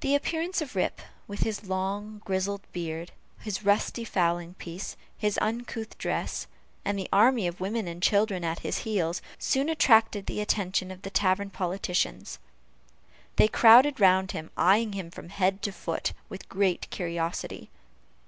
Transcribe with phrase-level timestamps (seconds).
[0.00, 5.96] The appearance of Rip, with his long, grizzled beard, his rusty fowling piece, his uncouth
[5.96, 6.48] dress,
[6.84, 11.02] and the army of women and children at his heels, soon attracted the attention of
[11.02, 12.40] the tavern politicians.
[13.36, 17.70] They crowded round him, eying him from head to foot, with great curiosity.